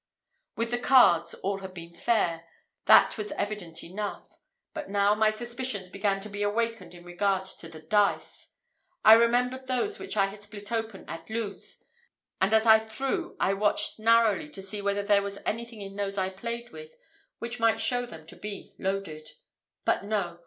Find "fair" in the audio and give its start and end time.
1.93-2.47